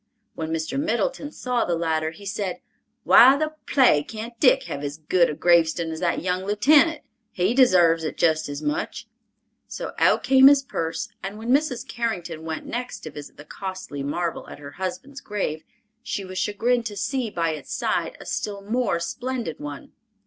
[0.33, 0.79] When Mr.
[0.79, 2.59] Middleton saw the latter, he said,
[3.03, 7.03] "Why the plague can't Dick have as good a gravestun as that young lieutenant?
[7.31, 9.07] He desarves it jest as much";
[9.67, 11.87] so out came his purse, and when Mrs.
[11.87, 15.63] Carrington went next to visit the costly marble at her husband's grave,
[16.01, 19.91] she was chagrined to see by its side a still more splendid one.